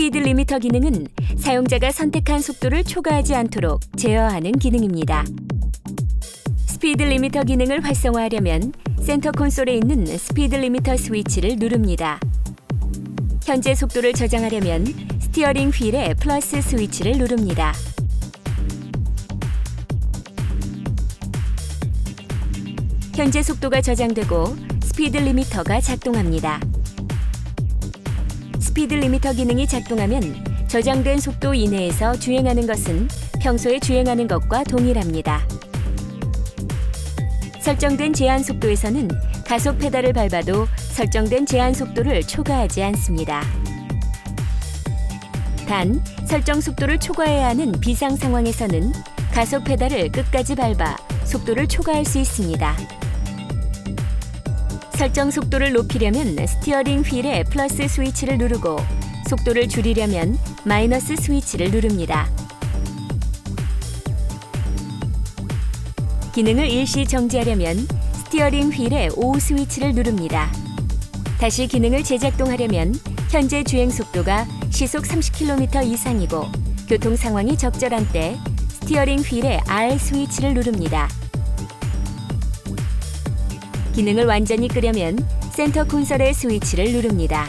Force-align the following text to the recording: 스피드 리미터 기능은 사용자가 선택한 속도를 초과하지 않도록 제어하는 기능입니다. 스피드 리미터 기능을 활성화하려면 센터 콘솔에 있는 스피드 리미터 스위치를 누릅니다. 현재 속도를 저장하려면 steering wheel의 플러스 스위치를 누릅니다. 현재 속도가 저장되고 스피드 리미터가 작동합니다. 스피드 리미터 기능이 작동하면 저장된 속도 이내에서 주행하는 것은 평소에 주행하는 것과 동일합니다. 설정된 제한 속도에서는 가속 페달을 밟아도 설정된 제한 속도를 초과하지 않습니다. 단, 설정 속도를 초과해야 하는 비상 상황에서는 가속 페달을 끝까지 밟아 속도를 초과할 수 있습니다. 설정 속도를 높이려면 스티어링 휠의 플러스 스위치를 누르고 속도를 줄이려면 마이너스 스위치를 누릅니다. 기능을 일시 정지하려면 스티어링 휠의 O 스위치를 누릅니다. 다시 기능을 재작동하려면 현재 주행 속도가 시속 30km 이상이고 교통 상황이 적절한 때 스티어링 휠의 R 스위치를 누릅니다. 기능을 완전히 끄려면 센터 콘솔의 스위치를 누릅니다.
스피드 0.00 0.16
리미터 0.16 0.58
기능은 0.58 1.08
사용자가 1.36 1.92
선택한 1.92 2.40
속도를 2.40 2.84
초과하지 2.84 3.34
않도록 3.34 3.80
제어하는 3.98 4.52
기능입니다. 4.52 5.26
스피드 6.64 7.02
리미터 7.02 7.44
기능을 7.44 7.84
활성화하려면 7.84 8.72
센터 9.02 9.30
콘솔에 9.30 9.74
있는 9.74 10.06
스피드 10.06 10.56
리미터 10.56 10.96
스위치를 10.96 11.56
누릅니다. 11.56 12.18
현재 13.44 13.74
속도를 13.74 14.14
저장하려면 14.14 14.86
steering 15.20 15.68
wheel의 15.68 16.14
플러스 16.14 16.62
스위치를 16.62 17.18
누릅니다. 17.18 17.74
현재 23.14 23.42
속도가 23.42 23.82
저장되고 23.82 24.56
스피드 24.82 25.18
리미터가 25.18 25.82
작동합니다. 25.82 26.58
스피드 28.70 28.94
리미터 28.94 29.32
기능이 29.32 29.66
작동하면 29.66 30.22
저장된 30.68 31.18
속도 31.18 31.54
이내에서 31.54 32.14
주행하는 32.14 32.68
것은 32.68 33.08
평소에 33.42 33.80
주행하는 33.80 34.28
것과 34.28 34.62
동일합니다. 34.62 35.44
설정된 37.60 38.12
제한 38.12 38.44
속도에서는 38.44 39.08
가속 39.44 39.76
페달을 39.80 40.12
밟아도 40.12 40.68
설정된 40.76 41.46
제한 41.46 41.74
속도를 41.74 42.22
초과하지 42.22 42.84
않습니다. 42.84 43.42
단, 45.66 46.00
설정 46.24 46.60
속도를 46.60 47.00
초과해야 47.00 47.48
하는 47.48 47.72
비상 47.72 48.14
상황에서는 48.14 48.92
가속 49.32 49.64
페달을 49.64 50.12
끝까지 50.12 50.54
밟아 50.54 50.96
속도를 51.24 51.66
초과할 51.66 52.04
수 52.04 52.20
있습니다. 52.20 52.76
설정 55.00 55.30
속도를 55.30 55.72
높이려면 55.72 56.36
스티어링 56.46 57.00
휠의 57.00 57.44
플러스 57.44 57.88
스위치를 57.88 58.36
누르고 58.36 58.76
속도를 59.30 59.66
줄이려면 59.66 60.38
마이너스 60.62 61.16
스위치를 61.16 61.70
누릅니다. 61.70 62.28
기능을 66.34 66.68
일시 66.68 67.06
정지하려면 67.06 67.78
스티어링 68.12 68.68
휠의 68.68 69.12
O 69.16 69.38
스위치를 69.38 69.94
누릅니다. 69.94 70.52
다시 71.38 71.66
기능을 71.66 72.04
재작동하려면 72.04 72.94
현재 73.30 73.64
주행 73.64 73.88
속도가 73.88 74.46
시속 74.68 75.04
30km 75.04 75.82
이상이고 75.82 76.44
교통 76.86 77.16
상황이 77.16 77.56
적절한 77.56 78.06
때 78.12 78.36
스티어링 78.68 79.20
휠의 79.20 79.62
R 79.66 79.96
스위치를 79.96 80.52
누릅니다. 80.52 81.08
기능을 83.94 84.26
완전히 84.26 84.68
끄려면 84.68 85.18
센터 85.52 85.84
콘솔의 85.84 86.34
스위치를 86.34 86.92
누릅니다. 86.92 87.46